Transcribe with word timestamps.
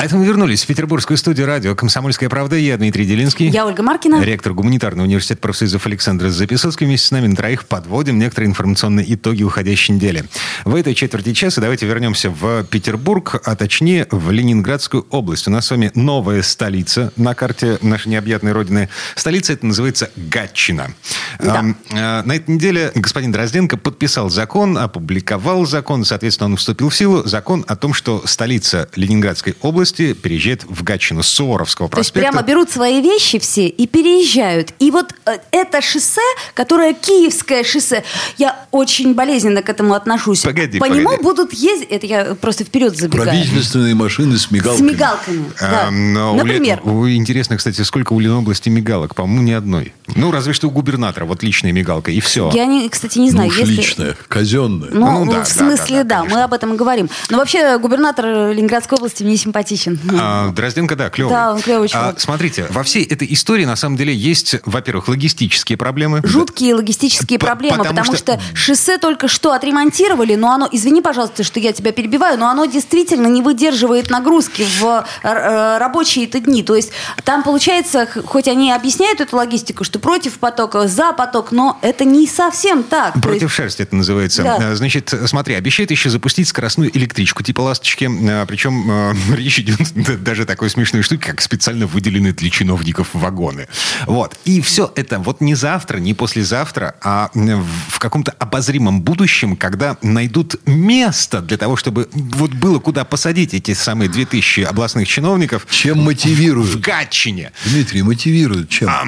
А 0.00 0.06
это 0.06 0.16
мы 0.16 0.24
вернулись 0.24 0.64
в 0.64 0.66
петербургскую 0.66 1.18
студию 1.18 1.46
радио 1.46 1.74
«Комсомольская 1.74 2.30
правда». 2.30 2.56
Я 2.56 2.78
Дмитрий 2.78 3.04
Делинский. 3.04 3.48
Я 3.48 3.66
Ольга 3.66 3.82
Маркина. 3.82 4.22
Ректор 4.22 4.54
гуманитарного 4.54 5.06
университета 5.06 5.42
профсоюзов 5.42 5.84
Александр 5.84 6.30
Записоцкий. 6.30 6.86
Вместе 6.86 7.08
с 7.08 7.10
нами 7.10 7.26
на 7.26 7.36
троих 7.36 7.66
подводим 7.66 8.18
некоторые 8.18 8.48
информационные 8.48 9.12
итоги 9.12 9.42
уходящей 9.42 9.94
недели. 9.94 10.24
В 10.64 10.74
этой 10.74 10.94
четверти 10.94 11.34
часа 11.34 11.60
давайте 11.60 11.84
вернемся 11.84 12.30
в 12.30 12.64
Петербург, 12.64 13.42
а 13.44 13.54
точнее 13.56 14.06
в 14.10 14.30
Ленинградскую 14.30 15.06
область. 15.10 15.46
У 15.48 15.50
нас 15.50 15.66
с 15.66 15.70
вами 15.70 15.92
новая 15.94 16.40
столица 16.40 17.12
на 17.16 17.34
карте 17.34 17.76
нашей 17.82 18.08
необъятной 18.08 18.52
родины. 18.52 18.88
Столица 19.16 19.52
это 19.52 19.66
называется 19.66 20.10
Гатчина. 20.16 20.94
Да. 21.38 21.62
А, 21.92 22.22
На 22.22 22.36
этой 22.36 22.54
неделе 22.54 22.90
господин 22.94 23.32
Дрозденко 23.32 23.76
подписал 23.76 24.30
закон, 24.30 24.78
опубликовал 24.78 25.66
закон, 25.66 26.06
соответственно, 26.06 26.52
он 26.52 26.56
вступил 26.56 26.88
в 26.88 26.96
силу. 26.96 27.22
Закон 27.28 27.66
о 27.68 27.76
том, 27.76 27.92
что 27.92 28.22
столица 28.26 28.88
Ленинградской 28.96 29.56
области 29.60 29.89
переезжает 29.94 30.64
в 30.64 30.82
Гатчину 30.82 31.22
с 31.22 31.28
Суворовского 31.28 31.88
То 31.88 31.98
есть 31.98 32.12
проспекта. 32.12 32.32
прямо 32.38 32.46
берут 32.46 32.70
свои 32.70 33.00
вещи 33.00 33.38
все 33.38 33.66
и 33.66 33.86
переезжают. 33.86 34.72
И 34.78 34.90
вот 34.90 35.12
э, 35.26 35.38
это 35.50 35.80
шоссе, 35.80 36.20
которое 36.54 36.94
Киевское 36.94 37.64
шоссе, 37.64 38.04
я 38.38 38.56
очень 38.70 39.14
болезненно 39.14 39.62
к 39.62 39.68
этому 39.68 39.94
отношусь. 39.94 40.40
Погоди, 40.42 40.78
По 40.78 40.86
погоди. 40.86 41.00
нему 41.04 41.16
будут 41.22 41.52
ездить, 41.52 41.88
это 41.90 42.06
я 42.06 42.34
просто 42.34 42.64
вперед 42.64 42.96
забегаю. 42.96 43.24
Правительственные 43.30 43.94
машины 43.94 44.36
с 44.36 44.42
С 44.42 44.50
мигалками. 44.50 44.88
мигалками. 44.90 45.44
да. 45.60 45.86
А, 45.88 45.90
Например. 45.90 46.80
у- 46.84 47.08
интересно, 47.08 47.56
кстати, 47.56 47.82
сколько 47.82 48.12
у 48.12 48.20
Ленобласти 48.20 48.68
мигалок? 48.68 49.14
По-моему, 49.14 49.42
ни 49.42 49.52
одной. 49.52 49.92
Ну, 50.16 50.30
разве 50.30 50.52
что 50.52 50.68
у 50.68 50.70
губернатора. 50.70 51.24
Вот 51.24 51.42
личная 51.42 51.72
мигалка, 51.72 52.10
и 52.10 52.20
все. 52.20 52.50
Я, 52.54 52.66
не, 52.66 52.88
кстати, 52.88 53.18
не 53.18 53.26
Ну 53.26 53.30
знаю, 53.32 53.48
уж 53.50 53.58
если... 53.58 53.72
личное, 53.72 54.16
казенное. 54.28 54.88
Ну, 54.92 55.24
Ну, 55.24 55.32
да, 55.32 55.44
в 55.44 55.44
да, 55.44 55.44
смысле, 55.44 55.98
да, 55.98 56.02
да, 56.04 56.04
да, 56.04 56.16
конечно. 56.18 56.36
мы 56.38 56.44
об 56.44 56.52
этом 56.52 56.74
и 56.74 56.76
говорим. 56.76 57.08
Но 57.30 57.38
вообще 57.38 57.78
губернатор 57.78 58.24
Ленинградской 58.52 58.98
области 58.98 59.22
мне 59.22 59.36
симпатичен. 59.36 59.79
А, 60.12 60.50
Дрозденко, 60.50 60.96
да, 60.96 61.10
клевый. 61.10 61.32
Да, 61.34 61.52
он 61.54 61.60
клевый 61.60 61.86
А, 61.86 61.90
чувак. 61.90 62.20
смотрите, 62.20 62.66
во 62.70 62.82
всей 62.82 63.04
этой 63.04 63.30
истории 63.32 63.64
на 63.64 63.76
самом 63.76 63.96
деле 63.96 64.14
есть, 64.14 64.56
во-первых, 64.64 65.08
логистические 65.08 65.76
проблемы. 65.78 66.20
Жуткие 66.24 66.74
логистические 66.74 67.38
П- 67.38 67.46
проблемы, 67.46 67.78
потому 67.78 67.98
потому, 68.00 68.16
что- 68.16 68.34
что... 68.38 68.40
шоссе 68.56 68.98
только 68.98 69.28
что 69.28 69.52
отремонтировали, 69.52 70.34
но 70.34 70.50
оно, 70.52 70.68
извини, 70.70 71.02
пожалуйста, 71.02 71.42
что 71.44 71.60
я 71.60 71.72
тебя 71.72 71.92
перебиваю, 71.92 72.38
но 72.38 72.48
оно 72.48 72.64
действительно 72.66 73.26
не 73.26 73.42
выдерживает 73.42 74.10
нагрузки 74.10 74.66
в 74.80 75.04
э, 75.22 75.28
э, 75.28 75.78
рабочие 75.78 76.26
это 76.26 76.40
дни. 76.40 76.62
То 76.62 76.74
есть 76.74 76.90
там 77.24 77.42
получается, 77.42 78.08
хоть 78.24 78.48
они 78.48 78.72
объясняют 78.72 79.20
эту 79.20 79.36
логистику, 79.36 79.84
что 79.84 79.98
против 79.98 80.38
потока, 80.38 80.88
за 80.88 81.12
поток, 81.12 81.52
но 81.52 81.78
это 81.82 82.04
не 82.04 82.26
совсем 82.26 82.82
так. 82.82 83.20
Против 83.20 83.42
есть- 83.42 83.54
шерсти 83.54 83.82
это 83.82 83.94
называется. 83.96 84.42
Да. 84.42 84.56
А, 84.72 84.74
Значит, 84.74 85.12
смотри, 85.26 85.54
обещает 85.54 85.90
еще 85.90 86.10
запустить 86.10 86.48
скоростную 86.48 86.96
электричку 86.96 87.42
типа 87.42 87.60
«Ласточки». 87.60 88.08
А, 88.30 88.46
Причем 88.46 88.90
а, 88.90 89.12
речь 89.36 89.58
идет 89.58 89.69
даже 90.20 90.44
такой 90.44 90.70
смешной 90.70 91.02
штуке, 91.02 91.30
как 91.30 91.40
специально 91.40 91.86
выделенные 91.86 92.32
для 92.32 92.50
чиновников 92.50 93.08
вагоны. 93.12 93.68
Вот. 94.06 94.38
И 94.44 94.60
все 94.60 94.92
это 94.94 95.18
вот 95.18 95.40
не 95.40 95.54
завтра, 95.54 95.98
не 95.98 96.14
послезавтра, 96.14 96.94
а 97.02 97.30
в 97.34 97.98
каком-то 97.98 98.32
обозримом 98.32 99.02
будущем, 99.02 99.56
когда 99.56 99.96
найдут 100.02 100.56
место 100.66 101.40
для 101.40 101.56
того, 101.56 101.76
чтобы 101.76 102.08
вот 102.12 102.52
было 102.52 102.78
куда 102.78 103.04
посадить 103.04 103.54
эти 103.54 103.74
самые 103.74 104.08
2000 104.08 104.62
областных 104.62 105.08
чиновников 105.08 105.66
Чем 105.70 106.00
в 106.00 106.04
мотивируют? 106.04 106.80
Гатчине. 106.80 107.52
Дмитрий, 107.64 108.02
мотивируют 108.02 108.68
чем? 108.68 108.88
А, 108.88 109.04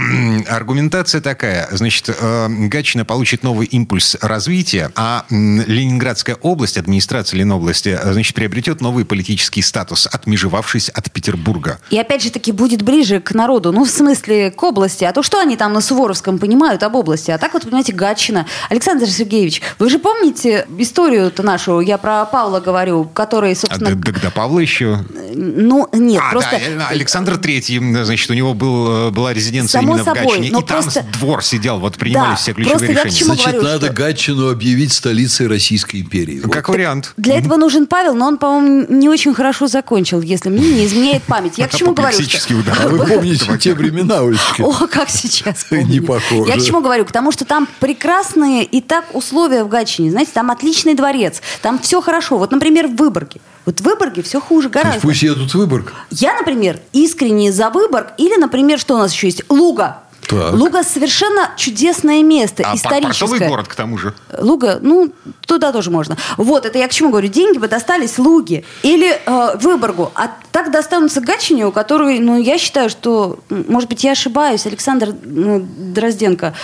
Аргументация 0.54 1.20
такая. 1.20 1.68
Значит, 1.70 2.08
э, 2.08 2.48
Гатчина 2.48 3.04
получит 3.04 3.42
новый 3.42 3.66
импульс 3.66 4.16
развития, 4.20 4.90
а 4.94 5.24
Ленинградская 5.30 6.36
область, 6.36 6.78
администрация 6.78 7.38
Ленобласти, 7.38 7.90
э, 7.90 8.12
значит, 8.12 8.34
приобретет 8.34 8.80
новый 8.80 9.04
политический 9.04 9.62
статус, 9.62 10.08
отмежевавшись 10.52 10.90
от 10.90 11.10
Петербурга. 11.10 11.78
И 11.90 11.98
опять 11.98 12.22
же 12.22 12.30
таки 12.30 12.52
будет 12.52 12.82
ближе 12.82 13.20
к 13.20 13.32
народу, 13.34 13.72
ну, 13.72 13.84
в 13.84 13.90
смысле, 13.90 14.50
к 14.50 14.62
области. 14.62 15.04
А 15.04 15.12
то 15.12 15.22
что 15.22 15.40
они 15.40 15.56
там 15.56 15.72
на 15.72 15.80
Суворовском 15.80 16.38
понимают 16.38 16.82
об 16.82 16.94
области? 16.94 17.30
А 17.30 17.38
так 17.38 17.54
вот, 17.54 17.62
понимаете, 17.62 17.92
Гатчина. 17.92 18.46
Александр 18.70 19.06
Сергеевич, 19.08 19.62
вы 19.78 19.88
же 19.88 19.98
помните 19.98 20.66
историю-то 20.78 21.42
нашу, 21.42 21.80
я 21.80 21.98
про 21.98 22.24
Павла 22.26 22.60
говорю, 22.60 23.04
который, 23.04 23.52
А 23.52 23.56
собственно... 23.56 23.94
д- 23.94 24.12
Тогда 24.12 24.30
Павла 24.30 24.58
еще... 24.60 24.98
Ну, 25.34 25.88
нет, 25.92 26.22
а, 26.24 26.30
просто... 26.32 26.60
да, 26.78 26.88
Александр 26.88 27.36
Третий, 27.38 27.78
значит, 28.04 28.30
у 28.30 28.34
него 28.34 28.54
был, 28.54 29.08
э, 29.08 29.10
была 29.10 29.32
резиденция 29.32 29.80
Само 29.80 29.94
именно 29.96 30.02
в 30.02 30.16
собой, 30.16 30.22
Гатчине. 30.38 30.50
но 30.52 30.60
и 30.60 30.64
там 30.64 30.82
просто- 30.82 31.04
двор 31.18 31.44
сидел, 31.44 31.78
вот 31.78 31.96
принимали 31.96 32.30
Да, 32.30 32.36
все 32.36 32.52
ключевые 32.52 32.88
я 32.92 32.94
решения. 33.04 33.10
чему 33.16 33.34
Значит, 33.34 33.46
говорю, 33.52 33.62
надо 33.62 33.86
что- 33.86 33.94
Гатчину 33.94 34.50
объявить 34.50 34.92
столицей 34.92 35.46
Российской 35.46 36.00
империи. 36.00 36.40
Вот. 36.44 36.52
Как 36.52 36.68
вариант. 36.68 37.12
Для 37.16 37.38
этого 37.38 37.56
нужен 37.56 37.86
Павел, 37.86 38.14
но 38.14 38.26
он, 38.26 38.38
по-моему, 38.38 38.86
не 38.88 39.08
очень 39.08 39.34
хорошо 39.34 39.66
закончил, 39.66 40.20
если 40.20 40.48
мне 40.50 40.68
не 40.70 40.86
изменяет 40.86 41.22
память. 41.24 41.58
Я 41.58 41.68
к 41.68 41.74
чему 41.74 41.94
говорю? 41.94 42.20
что- 42.20 42.54
удар. 42.56 42.76
А 42.84 42.88
вы 42.88 43.06
помните 43.06 43.46
те 43.58 43.74
времена, 43.74 44.20
Олечка? 44.20 44.62
О, 44.62 44.86
как 44.86 45.08
сейчас 45.08 45.64
помню. 45.70 45.86
Не 45.86 46.00
похоже. 46.00 46.50
Я 46.50 46.56
к 46.58 46.62
чему 46.64 46.80
говорю? 46.80 47.04
К 47.04 47.12
тому, 47.12 47.32
что 47.32 47.44
там 47.44 47.66
прекрасные 47.80 48.64
и 48.64 48.80
так 48.80 49.14
условия 49.14 49.64
в 49.64 49.68
Гатчине. 49.68 50.10
Знаете, 50.10 50.32
там 50.34 50.50
отличный 50.50 50.94
дворец, 50.94 51.40
там 51.62 51.78
все 51.78 52.00
хорошо. 52.00 52.38
Вот, 52.38 52.50
например, 52.50 52.88
в 52.88 52.96
Выборге. 52.96 53.40
Вот 53.64 53.80
в 53.80 53.84
Выборге 53.84 54.22
все 54.22 54.40
хуже 54.40 54.68
То 54.68 54.78
есть 54.78 54.84
гораздо. 54.84 55.06
Пусть 55.06 55.22
едут 55.22 55.50
в 55.50 55.54
Выборг. 55.54 55.92
Я, 56.10 56.34
например, 56.34 56.80
искренне 56.92 57.52
за 57.52 57.70
Выборг. 57.70 58.12
Или, 58.18 58.36
например, 58.36 58.78
что 58.78 58.94
у 58.94 58.98
нас 58.98 59.12
еще 59.12 59.28
есть? 59.28 59.42
Луга. 59.48 60.01
Так. 60.26 60.54
Луга 60.54 60.82
совершенно 60.82 61.50
чудесное 61.56 62.22
место, 62.22 62.62
А 62.66 62.74
историческое. 62.74 63.26
портовый 63.26 63.48
город, 63.48 63.68
к 63.68 63.74
тому 63.74 63.98
же. 63.98 64.14
Луга, 64.38 64.78
ну, 64.80 65.12
туда 65.46 65.72
тоже 65.72 65.90
можно. 65.90 66.16
Вот, 66.36 66.64
это 66.64 66.78
я 66.78 66.88
к 66.88 66.92
чему 66.92 67.10
говорю. 67.10 67.28
Деньги 67.28 67.58
бы 67.58 67.68
достались 67.68 68.18
Луге 68.18 68.64
или 68.82 69.20
э, 69.26 69.56
Выборгу. 69.58 70.10
А 70.14 70.30
так 70.52 70.70
достанутся 70.70 71.20
Гатчине, 71.20 71.66
у 71.66 71.72
которой, 71.72 72.18
ну, 72.20 72.40
я 72.40 72.58
считаю, 72.58 72.88
что, 72.88 73.40
может 73.48 73.88
быть, 73.88 74.04
я 74.04 74.12
ошибаюсь, 74.12 74.66
Александр 74.66 75.14
ну, 75.24 75.66
Дрозденко, 75.76 76.54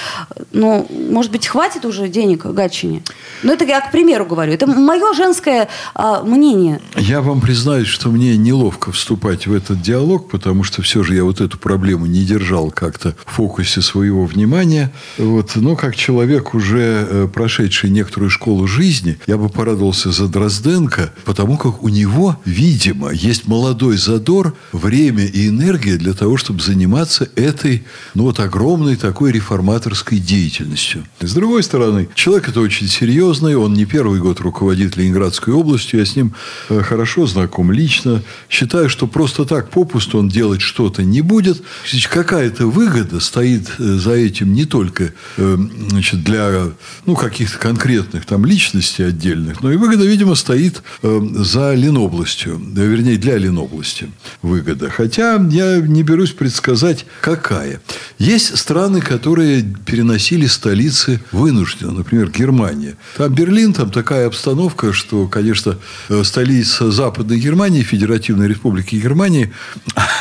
ну, 0.53 0.87
может 1.11 1.33
быть, 1.33 1.47
хватит 1.47 1.85
уже 1.85 2.09
денег 2.09 2.47
Гатчине? 2.47 3.03
Ну, 3.43 3.53
это 3.53 3.65
я 3.65 3.81
к 3.81 3.91
примеру 3.91 4.25
говорю. 4.25 4.53
Это 4.53 4.67
мое 4.67 5.13
женское 5.15 5.69
а, 5.95 6.23
мнение. 6.23 6.81
Я 6.97 7.21
вам 7.21 7.41
признаюсь, 7.41 7.89
что 7.89 8.09
мне 8.09 8.37
неловко 8.37 8.93
вступать 8.93 9.47
в 9.47 9.55
этот 9.55 9.81
диалог, 9.81 10.31
потому 10.31 10.65
что 10.65 10.83
все 10.83 11.03
же 11.03 11.15
я 11.15 11.25
вот 11.25 11.41
эту 11.41 11.59
проблему 11.59 12.07
не 12.07 12.25
держал 12.25 12.71
как-то 12.71 13.15
в 13.27 13.33
фокусе 13.33 13.48
своего 13.57 14.27
внимания. 14.27 14.93
Вот. 15.17 15.57
Но 15.57 15.77
как 15.77 15.97
человек, 15.97 16.55
уже 16.55 17.07
э, 17.09 17.29
прошедший 17.33 17.91
некоторую 17.91 18.31
школу 18.31 18.67
жизни, 18.67 19.19
я 19.27 19.37
бы 19.37 19.49
порадовался 19.49 20.13
за 20.13 20.29
Дрозденко, 20.29 21.13
потому 21.25 21.57
как 21.57 21.83
у 21.83 21.89
него, 21.89 22.37
видимо, 22.45 23.11
есть 23.11 23.47
молодой 23.47 23.97
задор, 23.97 24.55
время 24.73 25.25
и 25.25 25.49
энергия 25.49 25.97
для 25.97 26.13
того, 26.13 26.37
чтобы 26.37 26.63
заниматься 26.63 27.29
этой, 27.37 27.85
ну 28.15 28.25
вот, 28.25 28.41
огромной 28.41 28.97
такой 28.97 29.33
реформаторской 29.33 30.19
деятельностью. 30.19 31.05
С 31.21 31.33
другой 31.35 31.63
стороны, 31.63 32.09
человек 32.15 32.49
это 32.49 32.61
очень 32.61 32.89
серьезный, 32.89 33.57
он 33.57 33.75
не 33.75 33.85
первый 33.85 34.21
год 34.21 34.41
руководит 34.41 34.97
Ленинградской 34.97 35.55
областью, 35.55 36.01
я 36.01 36.07
с 36.07 36.17
ним 36.17 36.35
э, 36.69 36.83
хорошо 36.83 37.27
знаком 37.27 37.73
лично. 37.73 38.23
Считаю, 38.49 38.89
что 38.89 39.07
просто 39.07 39.45
так 39.45 39.71
попусту 39.71 40.19
он 40.19 40.29
делать 40.29 40.61
что-то 40.61 41.03
не 41.03 41.23
будет. 41.23 41.63
Какая-то 42.11 42.67
выгода 42.67 43.21
стоит 43.39 43.71
э, 43.79 43.85
за 43.99 44.15
этим 44.15 44.53
не 44.53 44.65
только 44.65 45.13
э, 45.37 45.57
значит, 45.91 46.25
для 46.25 46.73
ну, 47.07 47.15
каких-то 47.15 47.57
конкретных 47.57 48.27
там 48.27 48.45
личностей 48.45 49.05
отдельных, 49.05 49.63
но 49.63 49.71
и 49.71 49.77
выгода, 49.77 50.05
видимо, 50.05 50.35
стоит 50.35 50.83
э, 51.03 51.21
за 51.37 51.75
Ленобластью, 51.75 52.61
вернее, 52.75 53.17
для 53.17 53.39
Ленобласти 53.39 54.11
выгода. 54.43 54.91
Хотя 54.91 55.35
я 55.51 55.77
не 55.77 56.03
берусь 56.03 56.33
предсказать, 56.33 57.07
какая. 57.21 57.81
Есть 58.19 58.59
страны, 58.59 59.01
которые 59.01 59.63
переносили 59.87 60.47
столицы 60.47 61.21
вынужденно. 61.31 61.93
Например, 61.93 62.31
Германия. 62.31 62.97
Там 63.17 63.33
Берлин, 63.33 63.73
там 63.73 63.93
такая 63.93 64.27
обстановка, 64.27 64.93
что, 64.93 65.29
конечно, 65.29 65.79
столица 66.25 66.91
Западной 66.91 67.39
Германии, 67.39 67.83
Федеративной 67.83 68.49
Республики 68.49 68.97
Германии, 68.97 69.53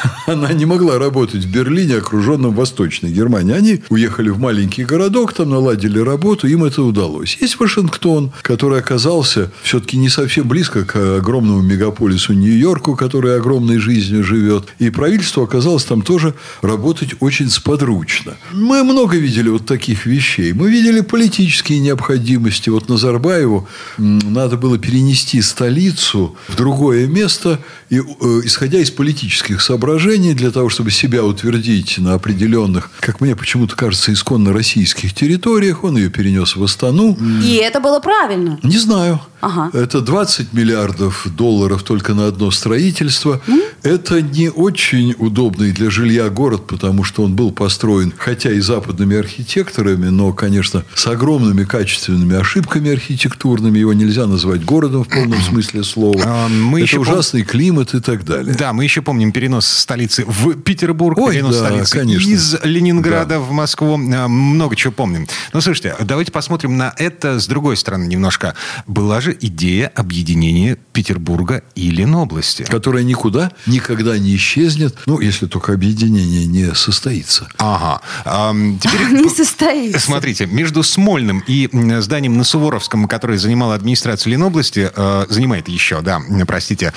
она 0.27 0.53
не 0.53 0.65
могла 0.65 0.97
работать 0.97 1.43
в 1.43 1.51
Берлине, 1.51 1.97
окруженном 1.97 2.53
Восточной 2.53 3.11
Германии. 3.11 3.53
Они 3.53 3.83
уехали 3.89 4.29
в 4.29 4.39
маленький 4.39 4.85
городок, 4.85 5.33
там 5.33 5.49
наладили 5.49 5.99
работу, 5.99 6.47
им 6.47 6.63
это 6.63 6.83
удалось. 6.83 7.37
Есть 7.39 7.59
Вашингтон, 7.59 8.31
который 8.41 8.79
оказался 8.79 9.51
все-таки 9.63 9.97
не 9.97 10.09
совсем 10.09 10.47
близко 10.47 10.85
к 10.85 11.17
огромному 11.17 11.61
мегаполису 11.61 12.33
Нью-Йорку, 12.33 12.95
который 12.95 13.35
огромной 13.35 13.77
жизнью 13.77 14.23
живет. 14.23 14.65
И 14.79 14.89
правительство 14.89 15.43
оказалось 15.43 15.83
там 15.83 16.01
тоже 16.01 16.33
работать 16.61 17.15
очень 17.19 17.49
сподручно. 17.49 18.35
Мы 18.53 18.83
много 18.83 19.17
видели 19.17 19.49
вот 19.49 19.65
таких 19.65 20.05
вещей. 20.05 20.53
Мы 20.53 20.69
видели 20.69 21.01
политические 21.01 21.79
необходимости. 21.79 22.69
Вот 22.69 22.89
Назарбаеву 22.89 23.67
надо 23.97 24.57
было 24.57 24.77
перенести 24.77 25.41
столицу 25.41 26.35
в 26.47 26.55
другое 26.55 27.07
место, 27.07 27.59
и, 27.89 27.97
э, 27.99 28.01
исходя 28.43 28.79
из 28.79 28.91
политических 28.91 29.61
соображений, 29.61 29.86
для 30.33 30.51
того, 30.51 30.69
чтобы 30.69 30.91
себя 30.91 31.23
утвердить 31.23 31.97
на 31.97 32.13
определенных, 32.13 32.89
как 32.99 33.21
мне 33.21 33.35
почему-то 33.35 33.75
кажется, 33.75 34.11
исконно 34.11 34.53
российских 34.53 35.13
территориях, 35.13 35.83
он 35.83 35.97
ее 35.97 36.09
перенес 36.09 36.55
в 36.55 36.63
Астану. 36.63 37.17
И 37.43 37.55
это 37.55 37.79
было 37.79 37.99
правильно. 37.99 38.59
Не 38.63 38.77
знаю. 38.77 39.21
Ага. 39.39 39.69
Это 39.77 40.01
20 40.01 40.53
миллиардов 40.53 41.27
долларов 41.35 41.83
только 41.83 42.13
на 42.13 42.27
одно 42.27 42.51
строительство. 42.51 43.41
Mm? 43.47 43.61
Это 43.83 44.21
не 44.21 44.49
очень 44.49 45.15
удобный 45.17 45.71
для 45.71 45.89
жилья 45.89 46.29
город, 46.29 46.67
потому 46.67 47.03
что 47.03 47.23
он 47.23 47.35
был 47.35 47.51
построен, 47.51 48.13
хотя 48.17 48.51
и 48.51 48.59
западными 48.59 49.17
архитекторами, 49.17 50.07
но, 50.07 50.33
конечно, 50.33 50.83
с 50.95 51.07
огромными 51.07 51.63
качественными 51.63 52.35
ошибками 52.35 52.91
архитектурными. 52.91 53.77
Его 53.79 53.93
нельзя 53.93 54.27
назвать 54.27 54.65
городом 54.65 55.03
в 55.03 55.07
полном 55.07 55.41
смысле 55.49 55.83
слова. 55.83 56.21
А, 56.25 56.47
мы 56.47 56.83
это 56.83 56.99
ужасный 56.99 57.43
пом... 57.43 57.51
климат 57.51 57.93
и 57.93 57.99
так 57.99 58.25
далее. 58.25 58.55
Да, 58.55 58.73
мы 58.73 58.83
еще 58.83 59.01
помним 59.01 59.31
перенос 59.31 59.67
столицы 59.67 60.25
в 60.25 60.55
Петербург, 60.55 61.17
Ой, 61.17 61.35
перенос 61.35 61.57
да, 61.57 61.67
столицы 61.67 61.97
конечно. 61.97 62.29
из 62.29 62.57
Ленинграда 62.63 63.35
да. 63.35 63.39
в 63.39 63.51
Москву. 63.51 63.99
А, 64.13 64.27
много 64.27 64.75
чего 64.75 64.91
помним. 64.91 65.27
Ну, 65.53 65.61
слушайте, 65.61 65.95
давайте 65.99 66.31
посмотрим 66.31 66.77
на 66.77 66.93
это 66.97 67.39
с 67.39 67.47
другой 67.47 67.77
стороны 67.77 68.05
немножко. 68.05 68.55
Была 68.87 69.21
же 69.21 69.37
идея 69.39 69.91
объединения 69.95 70.77
Петербурга 70.93 71.63
и 71.75 71.89
Ленобласти. 71.89 72.63
Которая 72.63 73.03
никуда 73.03 73.51
никогда 73.67 74.17
не 74.17 74.35
исчезнет, 74.35 74.97
ну, 75.05 75.19
если 75.19 75.45
только 75.45 75.73
объединение 75.73 76.45
не 76.45 76.73
состоится. 76.75 77.47
Ага. 77.57 78.01
А, 78.25 78.53
теперь, 78.79 79.07
не 79.21 79.29
состоится. 79.29 79.99
Смотрите, 79.99 80.45
между 80.45 80.83
Смольным 80.83 81.43
и 81.47 81.69
зданием 82.01 82.37
на 82.37 82.43
Суворовском, 82.43 83.07
которое 83.07 83.37
занимало 83.37 83.75
администрацию 83.75 84.33
Ленобласти, 84.33 84.91
э, 84.93 85.25
занимает 85.29 85.67
еще, 85.67 86.01
да, 86.01 86.21
простите, 86.45 86.93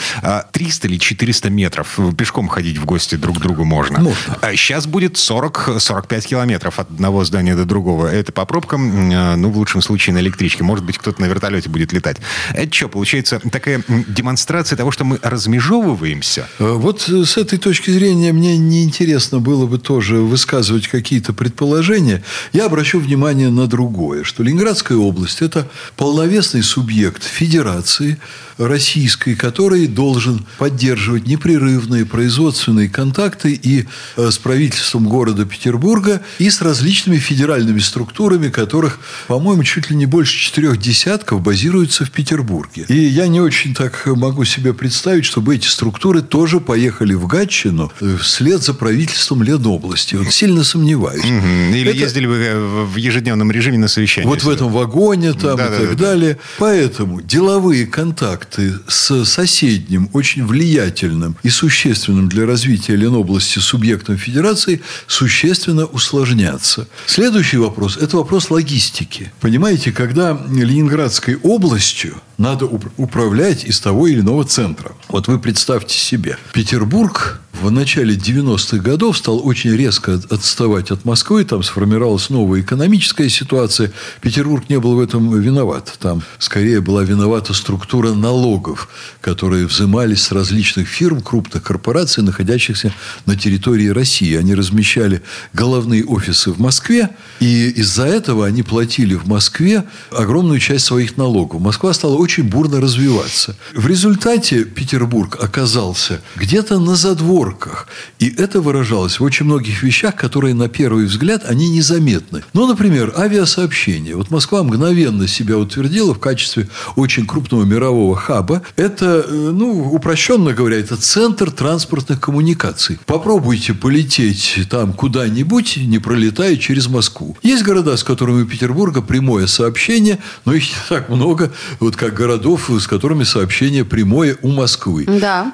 300 0.52 0.88
или 0.88 0.98
400 0.98 1.50
метров. 1.50 1.98
Пешком 2.16 2.48
ходить 2.48 2.78
в 2.78 2.84
гости 2.84 3.16
друг 3.16 3.38
к 3.38 3.40
другу 3.40 3.64
можно. 3.64 4.00
Можно. 4.00 4.36
Сейчас 4.56 4.86
будет 4.86 5.14
40-45 5.14 6.26
километров 6.26 6.78
от 6.78 6.90
одного 6.90 7.24
здания 7.24 7.54
до 7.54 7.64
другого. 7.64 8.06
Это 8.06 8.32
по 8.32 8.44
пробкам, 8.44 9.10
э, 9.10 9.36
ну, 9.36 9.50
в 9.50 9.56
лучшем 9.56 9.82
случае 9.82 10.14
на 10.14 10.18
электричке. 10.18 10.64
Может 10.64 10.84
быть, 10.84 10.98
кто-то 10.98 11.20
на 11.20 11.26
вертолете 11.26 11.68
будет 11.68 11.92
летать. 11.92 12.18
Это 12.52 12.72
что, 12.74 12.88
получается 12.88 13.40
такая 13.50 13.82
демонстрация 13.88 14.76
того, 14.76 14.90
что 14.90 15.04
мы 15.04 15.18
размежевываемся? 15.22 16.48
Э, 16.60 16.74
вот 16.74 17.08
э, 17.08 17.24
с 17.24 17.36
этой 17.38 17.58
точки 17.58 17.90
зрения 17.90 18.32
мне 18.32 18.56
неинтересно 18.58 19.40
было 19.40 19.66
бы 19.66 19.78
тоже 19.78 20.16
высказывать 20.16 20.86
какие-то 20.86 21.32
предположения. 21.32 22.22
Я 22.52 22.66
обращу 22.66 23.00
внимание 23.00 23.48
на 23.48 23.66
другое, 23.66 24.24
что 24.24 24.42
Ленинградская 24.42 24.98
область– 24.98 25.40
это 25.40 25.68
полновесный 25.96 26.62
субъект 26.62 27.24
федерации 27.24 28.18
российской, 28.58 29.34
который 29.34 29.86
должен 29.86 30.44
поддерживать 30.58 31.26
непрерывные 31.26 32.04
производственные 32.04 32.88
контакты 32.88 33.52
и 33.52 33.86
э, 34.16 34.30
с 34.30 34.36
правительством 34.38 35.08
города 35.08 35.46
Петербурга, 35.46 36.20
и 36.38 36.50
с 36.50 36.60
различными 36.60 37.16
федеральными 37.16 37.78
структурами, 37.78 38.50
которых, 38.50 39.00
по-моему, 39.28 39.64
чуть 39.64 39.90
ли 39.90 39.96
не 39.96 40.06
больше 40.06 40.36
четырех 40.36 40.78
десятков 40.78 41.40
базируются 41.40 42.04
в 42.04 42.10
Петербурге. 42.10 42.84
И 42.88 42.98
я 42.98 43.28
не 43.28 43.40
очень 43.40 43.74
так 43.74 44.04
могу 44.06 44.44
себе 44.44 44.74
представить, 44.74 45.24
чтобы 45.24 45.54
эти 45.54 45.66
структуры 45.66 46.20
тоже 46.20 46.49
поехали 46.58 47.14
в 47.14 47.26
Гатчину 47.26 47.92
э, 48.00 48.16
вслед 48.16 48.62
за 48.62 48.74
правительством 48.74 49.42
Ленобласти. 49.42 50.16
Вот 50.16 50.32
сильно 50.32 50.64
сомневаюсь. 50.64 51.24
Или 51.24 51.90
Это... 51.90 51.98
ездили 51.98 52.26
бы 52.26 52.34
э, 52.34 52.84
в 52.86 52.96
ежедневном 52.96 53.52
режиме 53.52 53.78
на 53.78 53.88
совещание. 53.88 54.28
Вот 54.28 54.42
в 54.42 54.48
этом 54.48 54.72
вагоне 54.72 55.34
там 55.34 55.56
да, 55.56 55.66
и 55.66 55.70
да, 55.70 55.76
так 55.76 55.90
да, 55.90 55.94
далее. 55.94 56.34
Да. 56.34 56.40
Поэтому 56.58 57.20
деловые 57.20 57.86
контакты 57.86 58.74
с 58.88 59.24
соседним, 59.24 60.08
очень 60.12 60.44
влиятельным 60.44 61.36
и 61.42 61.50
существенным 61.50 62.28
для 62.28 62.46
развития 62.46 62.96
Ленобласти 62.96 63.58
субъектом 63.58 64.16
федерации 64.16 64.80
существенно 65.06 65.84
усложнятся. 65.84 66.88
Следующий 67.06 67.58
вопрос– 67.58 67.96
это 68.00 68.16
вопрос 68.16 68.50
логистики. 68.50 69.30
Понимаете, 69.40 69.92
когда 69.92 70.40
Ленинградской 70.50 71.36
областью 71.36 72.16
надо 72.40 72.64
управлять 72.96 73.64
из 73.64 73.80
того 73.80 74.06
или 74.06 74.20
иного 74.20 74.44
центра. 74.44 74.92
Вот 75.08 75.28
вы 75.28 75.38
представьте 75.38 75.98
себе, 75.98 76.38
Петербург 76.52 77.40
в 77.60 77.70
начале 77.70 78.14
90-х 78.14 78.78
годов 78.78 79.18
стал 79.18 79.46
очень 79.46 79.76
резко 79.76 80.18
отставать 80.30 80.90
от 80.90 81.04
Москвы, 81.04 81.44
там 81.44 81.62
сформировалась 81.62 82.30
новая 82.30 82.62
экономическая 82.62 83.28
ситуация. 83.28 83.92
Петербург 84.22 84.64
не 84.70 84.78
был 84.78 84.94
в 84.94 85.00
этом 85.00 85.38
виноват. 85.38 85.92
Там 86.00 86.22
скорее 86.38 86.80
была 86.80 87.02
виновата 87.02 87.52
структура 87.52 88.12
налогов, 88.14 88.88
которые 89.20 89.66
взимались 89.66 90.22
с 90.22 90.32
различных 90.32 90.88
фирм, 90.88 91.20
крупных 91.20 91.62
корпораций, 91.62 92.22
находящихся 92.22 92.94
на 93.26 93.36
территории 93.36 93.88
России. 93.88 94.36
Они 94.36 94.54
размещали 94.54 95.20
головные 95.52 96.04
офисы 96.06 96.52
в 96.52 96.60
Москве, 96.60 97.10
и 97.40 97.68
из-за 97.70 98.04
этого 98.06 98.46
они 98.46 98.62
платили 98.62 99.14
в 99.14 99.26
Москве 99.26 99.84
огромную 100.10 100.60
часть 100.60 100.86
своих 100.86 101.18
налогов. 101.18 101.60
Москва 101.60 101.92
стала 101.92 102.16
очень 102.16 102.44
бурно 102.44 102.80
развиваться. 102.80 103.54
В 103.74 103.86
результате 103.86 104.64
Петербург 104.64 105.36
оказался 105.42 106.22
где-то 106.36 106.78
на 106.78 106.96
задворках. 106.96 107.88
И 108.18 108.28
это 108.28 108.60
выражалось 108.60 109.20
в 109.20 109.24
очень 109.24 109.46
многих 109.46 109.82
вещах, 109.82 110.16
которые 110.16 110.54
на 110.54 110.68
первый 110.68 111.06
взгляд, 111.06 111.44
они 111.48 111.68
незаметны. 111.68 112.42
Ну, 112.52 112.66
например, 112.66 113.14
авиасообщение. 113.16 114.16
Вот 114.16 114.30
Москва 114.30 114.62
мгновенно 114.62 115.26
себя 115.26 115.58
утвердила 115.58 116.14
в 116.14 116.18
качестве 116.18 116.68
очень 116.96 117.26
крупного 117.26 117.64
мирового 117.64 118.16
хаба. 118.16 118.62
Это, 118.76 119.24
э, 119.26 119.50
ну, 119.52 119.92
упрощенно 119.92 120.52
говоря, 120.52 120.78
это 120.78 120.96
центр 120.96 121.50
транспортных 121.50 122.20
коммуникаций. 122.20 122.98
Попробуйте 123.06 123.74
полететь 123.74 124.60
там 124.70 124.92
куда-нибудь, 124.92 125.76
не 125.78 125.98
пролетая 125.98 126.56
через 126.56 126.88
Москву. 126.88 127.36
Есть 127.42 127.62
города, 127.62 127.96
с 127.96 128.04
которыми 128.04 128.42
у 128.42 128.46
Петербурга 128.46 129.02
прямое 129.02 129.46
сообщение, 129.46 130.18
но 130.44 130.52
их 130.52 130.64
не 130.64 130.76
так 130.88 131.08
много, 131.08 131.52
вот 131.78 131.96
как 131.96 132.14
городов, 132.14 132.70
с 132.70 132.86
которыми 132.86 133.24
сообщение 133.24 133.84
прямое 133.84 134.36
у 134.42 134.48
Москвы. 134.50 135.06
Да. 135.06 135.52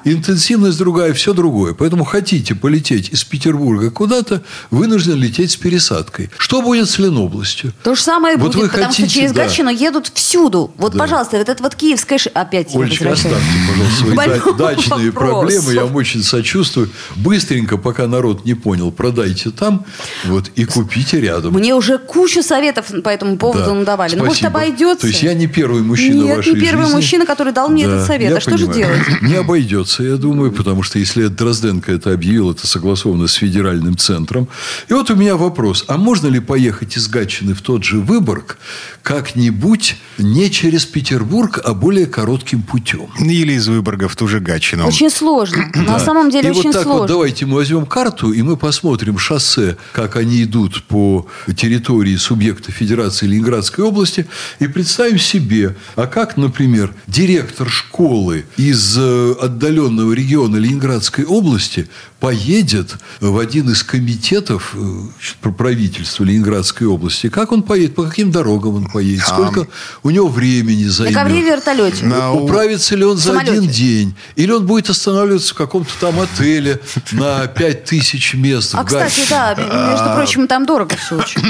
Интенсивность 0.67 0.77
другая, 0.79 1.13
все 1.13 1.33
другое. 1.33 1.73
Поэтому 1.73 2.03
хотите 2.03 2.55
полететь 2.55 3.09
из 3.09 3.23
Петербурга 3.23 3.91
куда-то, 3.91 4.41
вынуждены 4.71 5.15
лететь 5.15 5.51
с 5.51 5.55
пересадкой. 5.55 6.29
Что 6.37 6.61
будет 6.61 6.89
с 6.89 6.99
Ленобластью? 6.99 7.73
То 7.83 7.95
же 7.95 8.01
самое 8.01 8.37
вот 8.37 8.53
будет, 8.53 8.63
вы 8.63 8.67
потому 8.67 8.87
хотите, 8.87 9.09
что 9.09 9.15
через 9.15 9.31
да. 9.31 9.43
Гатчину 9.43 9.69
едут 9.69 10.11
всюду. 10.13 10.71
Вот, 10.77 10.93
да. 10.93 10.99
пожалуйста, 10.99 11.37
вот 11.37 11.49
это 11.49 11.63
вот 11.63 11.75
киевская... 11.75 12.17
Опять 12.33 12.75
Олечка, 12.75 13.11
оставьте, 13.11 13.37
пожалуйста, 13.69 14.43
свои 14.43 14.57
дачные 14.57 15.11
проблемы. 15.11 15.73
Я 15.73 15.85
вам 15.85 15.95
очень 15.95 16.23
сочувствую. 16.23 16.89
Быстренько, 17.15 17.77
пока 17.77 18.07
народ 18.07 18.45
не 18.45 18.55
понял, 18.55 18.91
продайте 18.91 19.51
там 19.51 19.85
вот, 20.25 20.49
и 20.55 20.65
купите 20.65 21.21
рядом. 21.21 21.53
Мне 21.53 21.75
уже 21.75 21.97
кучу 21.97 22.41
советов 22.41 22.87
по 23.03 23.09
этому 23.09 23.37
поводу 23.37 23.65
да. 23.65 23.73
надавали. 23.73 24.15
Ну, 24.15 24.25
может, 24.25 24.43
обойдется? 24.43 25.01
То 25.01 25.07
есть, 25.07 25.23
я 25.23 25.33
не 25.33 25.47
первый 25.47 25.83
мужчина 25.83 26.23
Нет, 26.23 26.37
вашей 26.37 26.53
не 26.53 26.59
первый 26.59 26.83
жизни. 26.85 26.95
мужчина, 26.95 27.25
который 27.25 27.53
дал 27.53 27.69
мне 27.69 27.85
да, 27.85 27.95
этот 27.95 28.07
совет. 28.07 28.35
А 28.35 28.41
что 28.41 28.51
понимаю. 28.51 28.73
же 28.73 28.79
делать? 28.79 29.21
Не 29.21 29.35
обойдется, 29.35 30.03
я 30.03 30.17
думаю, 30.17 30.51
потому 30.57 30.81
что 30.81 30.97
если 30.97 31.27
Дрозденко 31.27 31.91
это 31.91 32.11
объявил, 32.11 32.51
это 32.51 32.65
согласовано 32.65 33.27
с 33.27 33.33
федеральным 33.33 33.95
центром. 33.95 34.47
И 34.89 34.93
вот 34.93 35.11
у 35.11 35.15
меня 35.15 35.37
вопрос. 35.37 35.85
А 35.87 35.97
можно 35.97 36.27
ли 36.27 36.39
поехать 36.39 36.97
из 36.97 37.07
Гатчины 37.07 37.53
в 37.53 37.61
тот 37.61 37.83
же 37.83 37.99
Выборг 37.99 38.57
как-нибудь 39.03 39.97
не 40.17 40.49
через 40.49 40.85
Петербург, 40.85 41.61
а 41.63 41.75
более 41.75 42.07
коротким 42.07 42.63
путем? 42.63 43.07
Или 43.19 43.53
из 43.53 43.67
Выборга 43.67 44.07
в 44.07 44.15
ту 44.15 44.27
же 44.27 44.39
Гатчину. 44.39 44.87
Очень 44.87 45.11
сложно. 45.11 45.71
На 45.75 45.99
самом 45.99 46.31
деле 46.31 46.49
и 46.49 46.51
очень 46.51 46.63
вот 46.63 46.73
так 46.73 46.83
сложно. 46.83 47.01
Вот 47.01 47.07
давайте 47.07 47.45
мы 47.45 47.55
возьмем 47.55 47.85
карту, 47.85 48.31
и 48.31 48.41
мы 48.41 48.57
посмотрим 48.57 49.19
шоссе, 49.19 49.77
как 49.93 50.15
они 50.15 50.43
идут 50.43 50.83
по 50.85 51.27
территории 51.55 52.15
субъекта 52.15 52.71
Федерации 52.71 53.27
Ленинградской 53.27 53.85
области, 53.85 54.25
и 54.59 54.67
представим 54.67 55.19
себе, 55.19 55.75
а 55.95 56.07
как, 56.07 56.35
например, 56.35 56.93
директор 57.05 57.69
школы 57.69 58.45
из 58.57 58.97
э, 58.97 59.35
отдаленного 59.39 60.13
региона 60.13 60.46
Ленинградской 60.55 61.25
области 61.25 61.87
поедет 62.19 62.95
в 63.19 63.37
один 63.37 63.69
из 63.69 63.83
комитетов 63.83 64.75
э, 64.75 65.49
правительства 65.51 66.23
Ленинградской 66.23 66.87
области. 66.87 67.29
Как 67.29 67.51
он 67.51 67.61
поедет? 67.61 67.95
По 67.95 68.03
каким 68.03 68.31
дорогам 68.31 68.75
он 68.75 68.85
поедет? 68.89 69.25
Сколько 69.25 69.67
у 70.03 70.09
него 70.09 70.27
времени 70.27 70.85
займет? 70.85 71.15
На 71.15 71.23
ковре 71.23 71.41
вертолете. 71.41 72.05
На... 72.05 72.33
Управится 72.33 72.95
ли 72.95 73.05
он 73.05 73.17
за 73.17 73.29
Самолете. 73.29 73.51
один 73.51 73.69
день? 73.69 74.15
Или 74.35 74.51
он 74.51 74.65
будет 74.65 74.89
останавливаться 74.89 75.53
в 75.53 75.57
каком-то 75.57 75.91
там 75.99 76.19
отеле 76.19 76.79
на 77.11 77.47
5000 77.47 78.33
мест? 78.35 78.73
А, 78.73 78.83
кстати, 78.83 79.21
да, 79.29 79.55
между 79.55 80.15
прочим, 80.15 80.47
там 80.47 80.65
дорого 80.65 80.95
все 80.95 81.17
очень. 81.17 81.41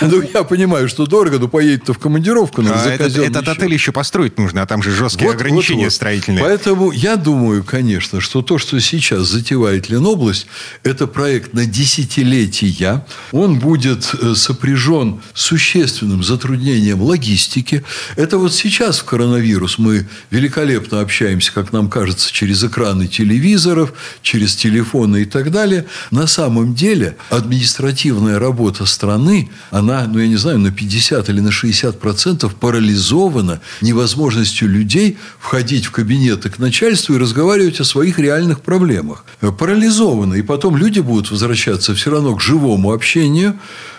Ну, 0.00 0.22
я 0.22 0.44
понимаю, 0.44 0.88
что 0.88 1.06
дорого, 1.06 1.38
но 1.38 1.48
поедет-то 1.48 1.94
в 1.94 1.98
командировку 1.98 2.62
А 2.62 2.88
этот, 2.88 3.48
отель 3.48 3.72
еще 3.72 3.92
построить 3.92 4.38
нужно, 4.38 4.62
а 4.62 4.66
там 4.66 4.82
же 4.82 4.92
жесткие 4.92 5.30
ограничения 5.30 5.90
строительные. 5.90 6.42
Поэтому 6.44 6.92
я 6.92 7.16
думаю, 7.16 7.64
конечно, 7.64 8.20
что 8.20 8.42
то, 8.42 8.58
что 8.58 8.78
сейчас 8.80 9.26
затевает 9.64 9.88
Ленобласть, 9.88 10.46
это 10.82 11.06
проект 11.06 11.54
на 11.54 11.64
десятилетия. 11.64 13.04
Он 13.32 13.58
будет 13.58 14.14
э, 14.14 14.34
сопряжен 14.34 15.20
существенным 15.32 16.22
затруднением 16.22 17.00
логистики. 17.02 17.82
Это 18.16 18.36
вот 18.38 18.52
сейчас 18.52 18.98
в 18.98 19.04
коронавирус 19.04 19.78
мы 19.78 20.06
великолепно 20.30 21.00
общаемся, 21.00 21.52
как 21.52 21.72
нам 21.72 21.88
кажется, 21.88 22.32
через 22.32 22.62
экраны 22.62 23.06
телевизоров, 23.06 23.92
через 24.22 24.54
телефоны 24.54 25.22
и 25.22 25.24
так 25.24 25.50
далее. 25.50 25.86
На 26.10 26.26
самом 26.26 26.74
деле 26.74 27.16
административная 27.30 28.38
работа 28.38 28.84
страны, 28.86 29.48
она, 29.70 30.06
ну 30.06 30.18
я 30.18 30.28
не 30.28 30.36
знаю, 30.36 30.58
на 30.58 30.70
50 30.70 31.28
или 31.30 31.40
на 31.40 31.50
60 31.50 31.98
процентов 32.00 32.54
парализована 32.54 33.60
невозможностью 33.80 34.68
людей 34.68 35.16
входить 35.38 35.86
в 35.86 35.90
кабинеты 35.90 36.50
к 36.50 36.58
начальству 36.58 37.14
и 37.14 37.18
разговаривать 37.18 37.80
о 37.80 37.84
своих 37.84 38.18
реальных 38.18 38.60
проблемах. 38.60 39.24
Парализована. 39.58 40.34
И 40.34 40.42
потом 40.42 40.76
люди 40.76 41.00
будут 41.00 41.30
возвращаться 41.30 41.94
все 41.94 42.10
равно 42.10 42.34
к 42.34 42.40
живому 42.40 42.92
общению, 42.92 43.58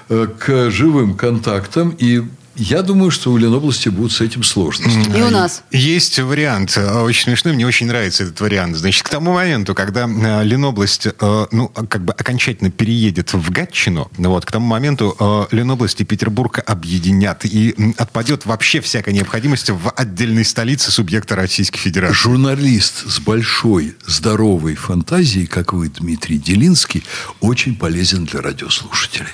э, 0.09 0.27
к 0.39 0.69
живым 0.69 1.15
контактам. 1.15 1.95
И 1.97 2.23
я 2.55 2.81
думаю, 2.81 3.11
что 3.11 3.31
у 3.31 3.37
Ленобласти 3.37 3.89
будут 3.89 4.11
с 4.11 4.21
этим 4.21 4.43
сложности. 4.43 5.17
И 5.17 5.21
у 5.21 5.29
нас. 5.29 5.63
Есть 5.71 6.19
вариант, 6.19 6.77
э, 6.77 7.01
очень 7.01 7.23
смешной, 7.23 7.53
мне 7.53 7.65
очень 7.65 7.87
нравится 7.87 8.23
этот 8.23 8.39
вариант. 8.41 8.77
Значит, 8.77 9.03
к 9.03 9.09
тому 9.09 9.33
моменту, 9.33 9.75
когда 9.75 10.07
э, 10.07 10.43
Ленобласть, 10.43 11.07
ну, 11.51 11.67
как 11.69 12.03
бы 12.03 12.13
окончательно 12.13 12.71
переедет 12.71 13.33
в 13.33 13.51
Гатчину, 13.51 14.09
ну 14.17 14.29
вот, 14.29 14.45
к 14.45 14.51
тому 14.51 14.65
моменту 14.65 15.47
Ленобласть 15.51 16.01
и 16.01 16.05
Петербург 16.05 16.59
объединят, 16.65 17.45
и 17.45 17.93
отпадет 17.97 18.45
вообще 18.45 18.81
всякая 18.81 19.13
необходимость 19.13 19.69
в 19.69 19.89
отдельной 19.95 20.45
столице 20.45 20.91
субъекта 20.91 21.35
Российской 21.35 21.79
Федерации. 21.79 22.15
Журналист 22.15 23.09
с 23.09 23.19
большой, 23.19 23.95
здоровой 24.05 24.75
фантазией, 24.75 25.47
как 25.47 25.73
вы, 25.73 25.89
Дмитрий 25.89 26.37
Делинский, 26.37 27.03
очень 27.41 27.75
полезен 27.75 28.25
для 28.25 28.41
радиослушателей. 28.41 29.27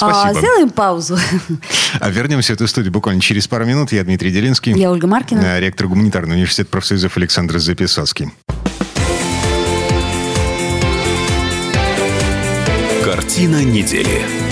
А, 0.00 0.12
Спасибо. 0.12 0.40
сделаем 0.40 0.70
паузу. 0.70 1.18
Вернемся 2.20 2.52
в 2.52 2.56
эту 2.56 2.68
студию 2.68 2.92
буквально 2.92 3.22
через 3.22 3.48
пару 3.48 3.64
минут. 3.64 3.92
Я 3.92 4.04
Дмитрий 4.04 4.30
Делинский. 4.30 4.74
Я 4.78 4.90
Ольга 4.90 5.06
Маркина. 5.06 5.40
э, 5.40 5.60
Ректор 5.60 5.88
гуманитарного 5.88 6.34
университета 6.34 6.68
профсоюзов 6.68 7.16
Александр 7.16 7.58
Записоцкий. 7.58 8.28
Картина 13.02 13.64
недели. 13.64 14.49